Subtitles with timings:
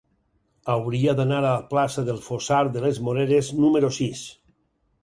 [0.75, 4.27] Hauria d'anar a la plaça del Fossar de les Moreres número sis.